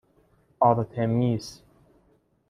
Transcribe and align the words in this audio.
آرتِمیس 0.59 1.63